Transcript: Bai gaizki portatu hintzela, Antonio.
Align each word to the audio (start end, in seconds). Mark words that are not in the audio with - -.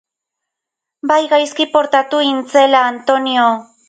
Bai 1.11 1.19
gaizki 1.33 1.67
portatu 1.75 2.21
hintzela, 2.29 2.81
Antonio. 2.95 3.47